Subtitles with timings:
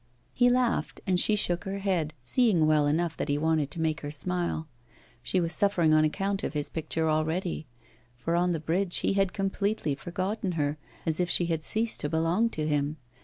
[0.33, 4.01] He laughed, and she shook her head, seeing well enough that he wanted to make
[4.01, 4.67] her smile.
[5.21, 7.67] She was suffering on account of his picture already;
[8.17, 12.09] for on the bridge he had completely forgotten her, as if she had ceased to
[12.09, 12.97] belong to him!